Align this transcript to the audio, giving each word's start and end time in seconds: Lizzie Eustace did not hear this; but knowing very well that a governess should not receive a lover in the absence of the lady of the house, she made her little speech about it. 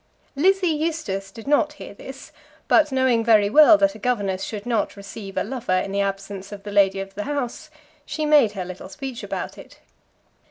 Lizzie 0.35 0.69
Eustace 0.77 1.29
did 1.29 1.45
not 1.47 1.73
hear 1.73 1.93
this; 1.93 2.31
but 2.67 2.91
knowing 2.91 3.23
very 3.23 3.51
well 3.51 3.77
that 3.77 3.93
a 3.93 3.99
governess 3.99 4.43
should 4.43 4.65
not 4.65 4.95
receive 4.97 5.37
a 5.37 5.43
lover 5.43 5.75
in 5.77 5.91
the 5.91 6.01
absence 6.01 6.51
of 6.51 6.63
the 6.63 6.71
lady 6.71 6.99
of 6.99 7.13
the 7.13 7.25
house, 7.25 7.69
she 8.03 8.25
made 8.25 8.53
her 8.53 8.65
little 8.65 8.89
speech 8.89 9.21
about 9.21 9.59
it. 9.59 9.77